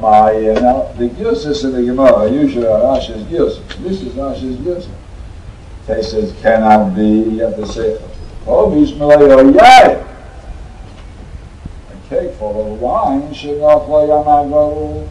Mayim. 0.00 0.62
Now, 0.62 0.92
the 0.98 1.08
Gilsis 1.10 1.64
in 1.64 1.72
the 1.72 1.82
Gemara 1.82 2.30
usually 2.30 2.66
are 2.66 2.80
Rashi's 2.80 3.22
Gilsis. 3.24 3.62
This 3.82 4.02
is 4.02 4.12
Rashi's 4.14 4.56
Gilsis. 4.56 4.90
They 5.86 6.02
says 6.02 6.32
cannot 6.40 6.94
be. 6.94 7.02
You 7.02 7.38
have 7.40 7.56
to 7.56 7.66
say 7.66 7.98
Chol 8.44 8.72
Yishmael. 8.72 10.06
A 11.90 12.08
cake 12.08 12.34
full 12.34 12.74
of 12.74 12.80
wine 12.80 13.32
should 13.34 13.60
not 13.60 13.88
lay 13.88 14.10
on 14.10 14.24
my. 14.50 15.06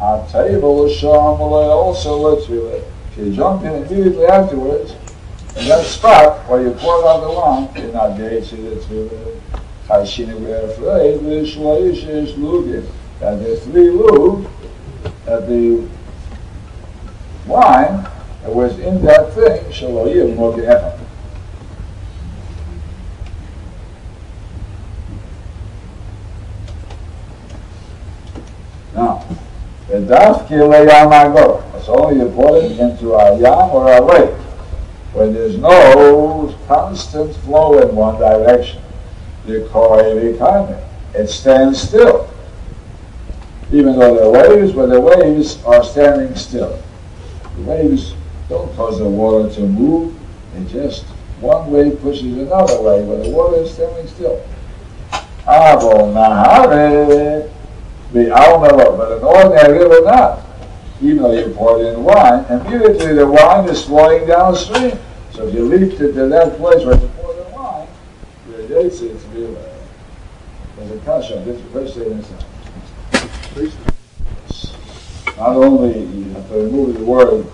A 0.00 0.28
table 0.30 0.84
of 0.84 0.92
sham 0.92 1.10
also 1.10 2.16
lets 2.16 2.48
you 2.48 2.66
it. 2.66 2.84
If 3.10 3.18
you 3.18 3.32
jump 3.34 3.64
in 3.64 3.74
immediately 3.74 4.26
afterwards, 4.26 4.94
in 5.56 5.66
that 5.66 5.84
spot 5.84 6.48
where 6.48 6.62
you 6.62 6.70
poured 6.72 7.04
out 7.04 7.20
the 7.20 7.30
wine, 7.32 7.68
you're 7.74 7.92
not 7.92 8.16
going 8.16 8.44
to 8.44 8.56
the 8.56 9.57
tefillah. 9.88 10.02
Chayshina, 10.04 10.38
we're 10.40 10.70
afraid, 10.70 11.20
v'shloish 11.20 12.08
is 12.08 12.32
lugim. 12.32 12.86
That 13.20 13.42
the 13.42 13.56
three 13.56 13.90
lug, 13.90 14.46
that 15.24 15.48
the 15.48 15.88
wine 17.46 18.06
that 18.42 18.54
was 18.54 18.78
in 18.78 19.02
that 19.04 19.32
thing, 19.34 19.64
shaloyim 19.72 20.36
moge'echa. 20.36 20.98
Now, 28.94 29.24
the 29.88 29.94
dafki 29.94 30.58
leyam 30.58 31.12
agor. 31.12 31.64
It's 31.76 31.88
only 31.88 32.20
important 32.20 32.78
into 32.78 33.14
a 33.14 33.38
yam 33.38 33.70
or 33.70 33.92
a 33.92 34.00
lake 34.00 34.34
when 35.12 35.32
there's 35.32 35.56
no 35.56 36.54
constant 36.66 37.34
flow 37.36 37.78
in 37.80 37.96
one 37.96 38.18
direction. 38.18 38.82
The 39.48 39.64
economy. 40.34 40.76
It 41.14 41.28
stands 41.28 41.80
still. 41.80 42.28
Even 43.72 43.98
though 43.98 44.14
there 44.14 44.24
are 44.44 44.56
waves, 44.56 44.72
but 44.72 44.90
the 44.90 45.00
waves 45.00 45.62
are 45.64 45.82
standing 45.82 46.36
still. 46.36 46.78
The 47.56 47.62
waves 47.62 48.14
don't 48.50 48.74
cause 48.76 48.98
the 48.98 49.08
water 49.08 49.52
to 49.54 49.60
move. 49.60 50.14
It 50.54 50.68
just 50.68 51.04
one 51.40 51.70
wave 51.70 51.98
pushes 52.02 52.36
another 52.36 52.80
wave, 52.82 53.06
but 53.06 53.24
the 53.24 53.30
water 53.30 53.62
is 53.62 53.72
standing 53.72 54.06
still. 54.08 54.46
Avo 55.46 56.12
nahare 56.12 57.50
the 58.12 58.28
but 58.30 59.12
an 59.12 59.24
ordinary 59.24 59.78
river 59.78 60.04
not. 60.04 60.40
Even 61.00 61.22
though 61.22 61.32
you 61.32 61.54
pour 61.54 61.80
it 61.80 61.94
in 61.94 62.04
wine, 62.04 62.44
and 62.50 62.66
immediately 62.66 63.14
the 63.14 63.26
wine 63.26 63.68
is 63.68 63.84
flowing 63.84 64.26
downstream. 64.26 64.98
So 65.32 65.46
if 65.46 65.54
you 65.54 65.64
leaped 65.64 66.00
it 66.00 66.12
to 66.12 66.26
that 66.28 66.56
place 66.58 66.84
where 66.84 67.00
you 67.00 67.08
pour 67.16 67.34
the 67.34 67.44
wine, 67.50 67.88
your 68.78 68.90
dates 68.90 69.00
it's 69.00 69.24
real. 69.26 69.56
There's 70.76 70.90
a 70.90 70.98
kasha. 71.04 71.40
This 71.40 71.60
is 71.60 71.72
first 71.72 71.94
thing 71.96 72.12
inside. 72.12 72.44
Not 75.36 75.56
only 75.56 76.00
you 76.00 76.24
have 76.30 76.48
to 76.48 76.54
remove 76.54 76.98
the 76.98 77.04
word 77.04 77.46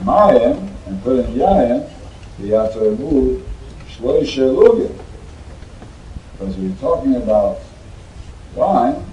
mayim 0.00 0.68
and 0.86 1.02
put 1.02 1.24
in 1.24 1.34
yayim, 1.34 1.90
you 2.38 2.54
have 2.54 2.72
to 2.74 2.80
remove 2.80 3.46
shloisha 3.88 4.54
lugim. 4.54 4.98
Because 6.32 6.56
we're 6.56 6.74
talking 6.76 7.16
about 7.16 7.58
wine, 8.54 9.04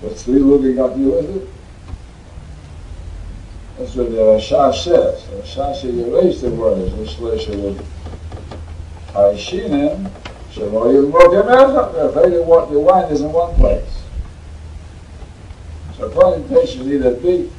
what's 0.00 0.24
three 0.24 0.40
lugim 0.40 0.76
got 0.76 0.88
to 0.88 0.96
do 0.96 1.10
with 1.10 1.36
it? 1.36 1.48
That's 3.78 3.94
what 3.94 4.10
the 4.10 4.16
Rasha 4.18 4.74
says. 4.74 5.26
The 5.28 5.36
Rasha 5.36 5.74
says 5.74 5.94
erase 5.94 6.40
the 6.40 6.50
words, 10.56 10.72
shloisha 10.72 10.92
lugim. 10.92 11.12
Haishinem, 11.12 11.12
shelo 11.12 11.12
yilmok 11.12 11.30
emecha. 11.42 11.92
They're 11.92 12.08
afraid 12.08 12.32
that 12.32 12.70
the 12.70 12.80
wine 12.80 13.12
is 13.12 13.20
in 13.20 13.32
one 13.32 13.54
place. 13.54 14.02
So 15.96 16.08
presentation 16.10 16.88
need 16.88 17.02
a 17.02 17.12
big 17.12 17.50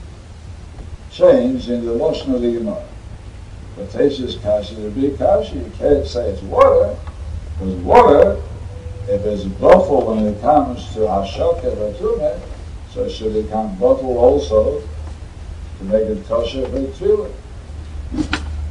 change 1.11 1.69
in 1.69 1.85
the 1.85 1.91
Lashon 1.93 2.35
of 2.35 2.41
the 2.41 2.51
Gemara. 2.51 2.83
Tesh's 3.91 4.37
kasha 4.37 4.73
is 4.75 4.85
a 4.85 4.89
big 4.89 5.17
kasha. 5.17 5.55
You 5.55 5.71
can't 5.77 6.05
say 6.05 6.29
it's 6.29 6.41
water, 6.43 6.95
because 7.53 7.75
water, 7.75 8.41
if 9.07 9.25
it's 9.25 9.43
buffle 9.43 10.05
when 10.07 10.25
it 10.25 10.41
comes 10.41 10.93
to 10.93 10.99
Ashoka 10.99 11.75
Vatume, 11.75 12.39
so 12.91 13.03
it 13.03 13.09
should 13.11 13.33
become 13.33 13.75
buffle 13.77 14.17
also 14.17 14.81
to 15.79 15.83
make 15.85 16.03
it 16.03 16.25
kosher 16.27 16.67
for 16.67 16.79
tefillah. 16.79 17.31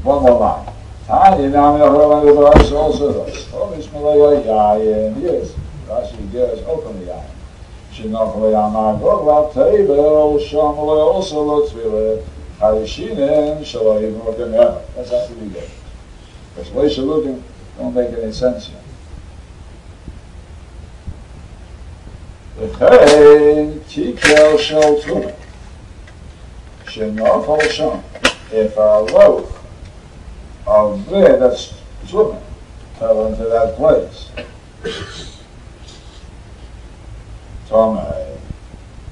One 0.02 0.22
more 0.22 0.38
line. 0.38 0.72
Tanya 1.11 1.49
Nami 1.49 1.79
Aharon 1.81 2.51
Rashi 2.51 2.73
also 2.73 3.25
does. 3.25 3.47
Oh, 3.53 3.73
Mishmalaya 3.75 4.43
Yayin. 4.43 5.21
Yes, 5.21 5.53
Rashi 5.87 6.31
gives 6.31 6.61
openly 6.67 7.07
Yayin. 7.07 7.37
שנוח 7.97 8.35
ליעמגו 8.41 9.25
והטייבל 9.25 10.39
שם 10.39 10.73
לא 10.77 11.17
also 11.17 11.33
לא 11.33 11.61
תפילה 11.67 12.15
Harishinen 12.61 13.63
שלא 13.63 14.01
יבנו 14.01 14.31
גמר. 14.39 14.71
That's 14.95 15.09
how 15.09 15.25
to 15.25 15.33
be 15.33 15.49
good. 15.49 15.69
Because 16.55 16.71
the 16.71 16.79
way 16.79 16.87
you're 16.93 17.05
looking 17.05 17.43
don't 17.77 17.93
make 17.95 18.09
any 18.09 18.31
sense 18.31 18.67
here. 18.67 18.77
וכן 22.59 23.69
תיקל 23.87 24.57
של 24.57 25.01
תרומה 25.05 25.29
שנופל 26.89 27.69
שם 27.69 27.97
if 28.51 28.77
a 28.77 29.01
loaf 29.11 29.50
of 30.80 31.08
bread 31.08 31.40
that's 31.40 31.74
swimming 32.06 32.42
fell 32.98 33.26
into 33.26 33.44
that 33.44 33.76
place 33.76 34.30
Tome. 37.72 37.96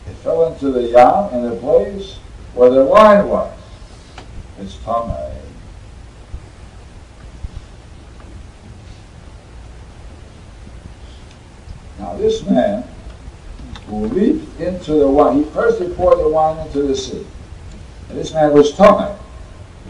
It 0.07 0.15
fell 0.23 0.53
into 0.53 0.71
the 0.71 0.83
yam 0.83 1.33
in 1.33 1.49
the 1.49 1.57
place 1.57 2.19
where 2.53 2.69
the 2.69 2.85
wine 2.85 3.27
was. 3.27 3.59
It's 4.61 4.77
Tome. 4.85 5.17
Now 11.99 12.15
this 12.19 12.45
man 12.45 12.85
who 13.87 14.05
leaped 14.09 14.61
into 14.61 14.93
the 14.93 15.09
wine, 15.09 15.39
he 15.39 15.45
first 15.53 15.81
poured 15.97 16.19
the 16.19 16.29
wine 16.29 16.59
into 16.67 16.83
the 16.83 16.95
sea. 16.95 17.27
And 18.11 18.19
this 18.19 18.35
man 18.35 18.53
was 18.53 18.75
Tome. 18.75 19.17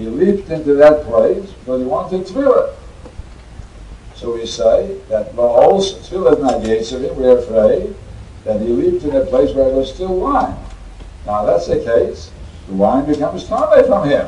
He 0.00 0.06
leaped 0.06 0.48
into 0.48 0.72
that 0.76 1.04
place, 1.04 1.52
but 1.66 1.76
he 1.76 1.84
wanted 1.84 2.22
tefillah. 2.22 2.72
So 4.14 4.32
we 4.32 4.46
say 4.46 4.96
that 5.10 5.36
Baals, 5.36 5.92
tefillah 5.92 6.40
not 6.40 6.62
Yetzerim, 6.62 7.14
we're 7.16 7.36
afraid 7.36 7.94
that 8.44 8.62
he 8.62 8.68
leaped 8.68 9.04
in 9.04 9.14
a 9.14 9.26
place 9.26 9.54
where 9.54 9.66
there 9.66 9.74
was 9.74 9.92
still 9.92 10.18
wine. 10.18 10.56
Now 11.26 11.44
that's 11.44 11.66
the 11.66 11.84
case. 11.84 12.30
The 12.68 12.76
wine 12.76 13.04
becomes 13.04 13.46
tame 13.46 13.84
from 13.84 14.08
him. 14.08 14.26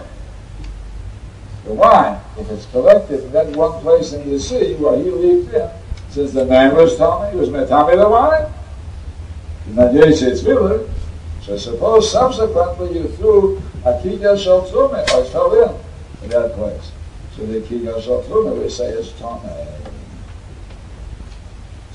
The 1.65 1.73
wine, 1.73 2.21
if 2.37 2.51
it's 2.51 2.67
collected 2.67 3.25
in 3.25 3.33
that 3.33 3.47
one 3.57 3.81
place 3.81 4.13
in 4.13 4.29
the 4.29 4.39
sea 4.39 4.75
where 4.75 4.99
he 4.99 5.11
leaped 5.11 5.55
in, 5.55 5.71
since 6.11 6.33
the 6.35 6.45
man 6.45 6.77
was 6.77 6.99
tame, 6.99 7.33
he 7.33 7.39
was 7.39 7.49
metame 7.49 7.97
the 7.97 8.11
wine. 8.11 8.53
it's 10.13 10.43
village. 10.43 10.87
So 11.41 11.57
suppose 11.57 12.13
subsequently 12.13 12.99
you 12.99 13.09
threw 13.09 13.63
a 13.85 13.93
kiga 14.01 14.39
shel 14.39 14.61
or 14.77 14.97
it 14.99 15.09
fell 15.29 15.81
in 16.23 16.29
that 16.31 16.53
place. 16.55 16.93
So 17.37 17.47
the 17.47 17.61
kiga 17.61 18.01
shel 18.03 18.55
we 18.55 18.69
say 18.69 18.91
is 18.91 19.13
tame. 19.13 19.41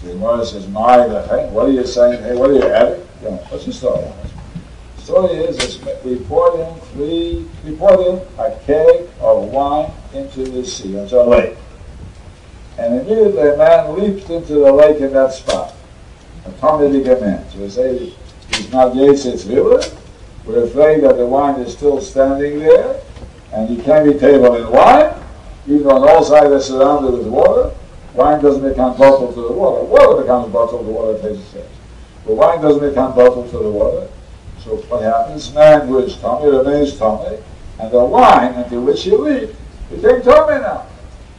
So 0.01 0.07
the 0.07 0.13
Gemara 0.13 0.45
says, 0.45 0.67
"My, 0.67 1.07
hey, 1.07 1.49
what 1.51 1.67
are 1.67 1.71
you 1.71 1.85
saying? 1.85 2.23
Hey, 2.23 2.35
what 2.35 2.51
are 2.51 2.53
you 2.53 2.63
adding? 2.63 3.07
Yeah, 3.23 3.37
what's 3.49 3.65
the 3.65 3.73
story 3.73 4.05
The 4.97 5.01
story 5.01 5.33
is, 5.37 5.57
is 5.57 6.03
we 6.03 6.17
poured 6.25 6.59
in 6.59 6.75
three, 6.91 7.47
we 7.65 7.75
poured 7.75 7.99
in 8.01 8.21
a 8.37 8.51
keg 8.65 9.09
of 9.21 9.45
wine 9.45 9.91
into 10.13 10.43
the 10.43 10.65
sea, 10.65 10.97
into 10.97 11.19
a 11.21 11.23
lake. 11.23 11.57
And 12.77 12.99
immediately 12.99 13.49
a 13.49 13.57
man 13.57 13.97
leaped 13.97 14.29
into 14.29 14.53
the 14.55 14.71
lake 14.71 14.99
in 15.01 15.13
that 15.13 15.33
spot. 15.33 15.73
A 16.45 16.51
Talmudic 16.59 17.19
man. 17.22 17.49
So 17.49 17.59
we 17.59 17.69
say 17.69 18.13
he's 18.51 18.72
not 18.72 18.93
Yetzitz 18.93 19.45
Villa. 19.45 19.81
We're 20.47 20.64
afraid 20.64 21.03
that 21.03 21.17
the 21.17 21.26
wine 21.26 21.59
is 21.59 21.73
still 21.73 21.99
standing 21.99 22.59
there, 22.59 23.02
and 23.52 23.70
you 23.70 23.84
can't 23.84 24.05
be 24.05 24.17
tabled 24.17 24.58
in 24.58 24.72
wine, 24.72 25.14
even 25.67 25.88
on 25.88 26.08
all 26.08 26.23
sides 26.23 26.52
are 26.53 26.61
surrounded 26.61 27.11
with 27.11 27.28
water. 27.28 27.76
Wine 28.14 28.41
doesn't 28.41 28.67
become 28.67 28.97
bottled 28.97 29.35
to 29.35 29.41
the 29.41 29.52
water. 29.52 29.84
Water 29.84 30.22
becomes 30.22 30.52
bottled 30.53 30.85
to 30.85 30.91
water, 30.91 31.20
tastes 31.22 31.52
same. 31.52 31.64
But 32.26 32.35
wine 32.35 32.61
doesn't 32.61 32.88
become 32.88 33.14
bottled 33.14 33.52
to 33.52 33.58
the 33.58 33.70
water. 33.70 34.08
So 34.64 34.78
what 34.88 35.02
happens? 35.03 35.53
Man 35.53 35.85
who 35.85 35.99
is 35.99 36.16
tummy 36.16 36.50
remains 36.50 36.97
tummy, 36.97 37.38
and 37.79 37.91
the 37.91 38.05
wine 38.05 38.53
into 38.53 38.79
which 38.79 39.03
he 39.03 39.11
leaped 39.11 39.55
became 39.90 40.22
tummy 40.22 40.61
now. 40.61 40.88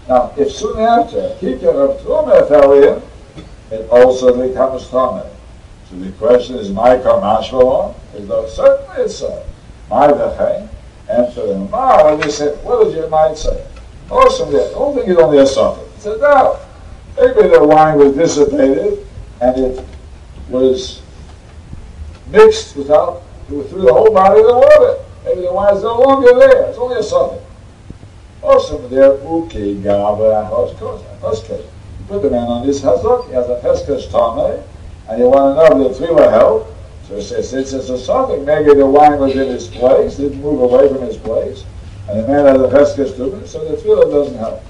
Now, 0.06 0.32
if 0.37 0.52
soon 0.52 0.78
after 0.81 1.34
Kika 1.40 1.64
of 1.64 2.00
Terumah 2.00 2.46
fell 2.46 2.72
in, 2.75 3.02
it 3.70 3.88
also 3.90 4.46
becomes 4.46 4.87
tummy. 4.88 5.28
So 5.90 5.96
the 5.96 6.12
question 6.12 6.56
is, 6.56 6.70
my 6.70 6.96
kamashvalon? 6.96 7.94
Is 8.14 8.29
though 8.29 8.46
certainly 8.46 9.05
it's 9.05 9.17
so. 9.17 9.44
My 9.88 10.08
v'chein, 10.08 10.69
ah, 10.69 11.14
and 11.14 11.32
for 11.32 11.46
the 11.46 11.58
Mar, 11.58 12.17
they 12.17 12.31
said, 12.31 12.62
what 12.62 12.85
does 12.85 12.94
your 12.94 13.08
mind 13.08 13.38
say? 13.38 13.67
Awesome, 14.11 14.52
the 14.52 14.69
whole 14.75 14.94
thing 14.94 15.08
is 15.08 15.17
only 15.17 15.38
a 15.38 15.46
suffix. 15.46 15.96
It's 15.96 16.06
a 16.06 16.19
doubt. 16.19 16.61
Maybe 17.17 17.49
the 17.49 17.64
wine 17.64 17.99
was 17.99 18.14
dissipated, 18.14 19.06
and 19.40 19.58
it 19.58 19.85
was 20.49 21.00
mixed 22.31 22.76
without 22.76 23.23
through 23.49 23.62
the 23.64 23.93
whole 23.93 24.12
body 24.12 24.40
of 24.40 24.46
the 24.46 24.55
water. 24.55 25.05
Maybe 25.25 25.40
the 25.43 25.52
wine 25.52 25.75
is 25.75 25.82
no 25.82 26.00
longer 26.00 26.38
there. 26.38 26.69
It's 26.69 26.79
only 26.79 26.99
a 26.99 27.02
suffix. 27.02 27.43
Also, 28.43 28.87
there, 28.88 29.12
Okay, 29.12 29.73
uke 29.73 29.82
gava 29.82 30.49
hoskos. 30.50 31.02
Put 32.08 32.23
the 32.23 32.31
man 32.31 32.46
on 32.46 32.67
this 32.67 32.81
hazok, 32.81 33.29
he 33.29 33.35
has 33.35 33.49
a 33.49 33.61
heskos 33.61 34.08
tame, 34.11 34.62
and 35.08 35.19
you 35.19 35.28
want 35.28 35.56
to 35.56 35.76
know 35.76 35.87
if 35.87 35.99
the 35.99 36.06
tefillah 36.06 36.31
help. 36.31 36.75
So 37.08 37.16
it 37.16 37.22
says, 37.22 37.49
since 37.49 37.72
it's 37.72 37.88
a 37.88 37.99
suffix, 37.99 38.44
maybe 38.44 38.75
the 38.75 38.84
wine 38.84 39.19
was 39.19 39.34
in 39.34 39.49
its 39.49 39.66
place, 39.66 40.16
didn't 40.16 40.43
move 40.43 40.60
away 40.60 40.88
from 40.88 41.02
its 41.05 41.16
place, 41.16 41.64
and 42.06 42.20
the 42.20 42.28
man 42.28 42.44
has 42.44 42.60
a 42.60 42.69
heskos 42.69 43.12
tuma, 43.14 43.46
so 43.46 43.64
the 43.64 43.76
tefillah 43.76 44.10
doesn't 44.10 44.37
help. 44.37 44.62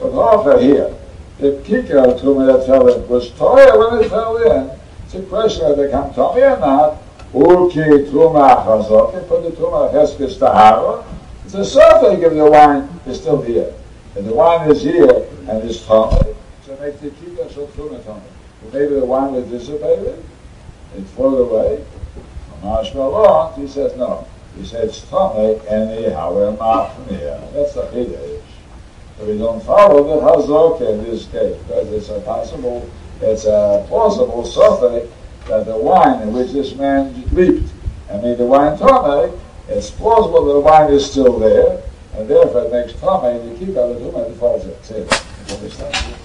But 0.00 0.12
offer 0.12 0.58
here, 0.58 0.94
the 1.38 1.60
kikar 1.64 2.18
tuma 2.18 2.46
that 2.46 2.66
fell 2.66 2.88
in 2.88 3.06
was 3.08 3.30
toya 3.32 3.78
when 3.78 4.02
it 4.02 4.08
fell 4.08 4.36
in. 4.38 4.70
It's 5.04 5.14
a 5.14 5.22
question 5.22 5.68
whether 5.68 5.86
they 5.86 5.92
come 5.92 6.14
tummy 6.14 6.40
or 6.40 6.58
not. 6.58 7.02
Uki 7.34 8.10
tuma 8.10 8.64
chazok, 8.64 9.28
put 9.28 9.42
the 9.42 9.50
tuma 9.50 9.92
heskos 9.92 10.38
tahara. 10.38 11.04
It's 11.44 11.52
a 11.52 11.64
suffix 11.64 12.22
if 12.22 12.32
the 12.32 12.50
wine 12.50 12.88
is 13.06 13.20
still 13.20 13.42
here. 13.42 13.74
If 14.14 14.24
the 14.24 14.32
wine 14.32 14.70
is 14.70 14.82
here 14.82 15.28
and 15.48 15.62
is 15.62 15.84
tummy, 15.84 16.34
so 16.64 16.74
make 16.80 16.98
the 17.00 17.10
kikar 17.10 17.52
so 17.52 17.66
tuma 17.66 18.02
Maybe 18.72 18.94
the 18.94 19.04
wine 19.04 19.32
was 19.32 19.46
dissipated, 19.46 20.24
it 20.96 21.04
flowed 21.14 21.38
away. 21.38 21.84
Mashmalon, 22.62 23.56
he 23.58 23.68
says 23.68 23.96
no. 23.96 24.26
He 24.56 24.64
says 24.64 25.02
tummy 25.10 25.60
anyhow 25.68 26.32
machmir. 26.56 27.52
That's 27.52 27.74
the 27.74 27.82
Hiddush. 27.82 28.42
So 29.18 29.26
we 29.26 29.38
don't 29.38 29.62
follow 29.62 30.02
the 30.04 30.26
Hazok 30.26 30.80
in 30.80 31.04
this 31.04 31.26
case, 31.26 31.56
because 31.62 31.92
it's 31.92 32.08
a 32.08 32.20
possible, 32.20 32.88
it's 33.20 33.44
a 33.44 33.84
plausible 33.88 34.44
suffix 34.44 35.12
that 35.46 35.66
the 35.66 35.76
wine 35.76 36.22
in 36.22 36.32
which 36.32 36.52
this 36.52 36.74
man 36.74 37.24
leaped 37.32 37.70
and 38.10 38.22
made 38.22 38.38
the 38.38 38.44
wine 38.44 38.76
tummy, 38.78 39.32
it's 39.68 39.90
plausible 39.90 40.46
that 40.46 40.52
the 40.54 40.60
wine 40.60 40.92
is 40.92 41.10
still 41.10 41.38
there, 41.38 41.82
and 42.14 42.28
therefore 42.28 42.64
it 42.64 42.72
makes 42.72 42.92
and 43.02 43.58
you 43.60 43.66
keep 43.66 43.76
out 43.76 43.92
the 43.98 44.10
tummy, 44.10 44.24
it 44.24 44.36
falls 44.36 44.64
it. 44.66 44.84
See, 44.84 45.54
understand? 45.54 46.16